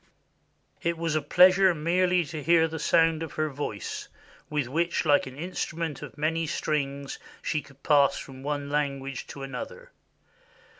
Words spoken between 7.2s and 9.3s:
she could pass from one language